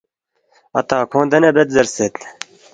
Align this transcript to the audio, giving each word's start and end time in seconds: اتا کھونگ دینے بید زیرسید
اتا 0.79 0.97
کھونگ 1.11 1.29
دینے 1.31 1.49
بید 1.55 1.69
زیرسید 1.75 2.13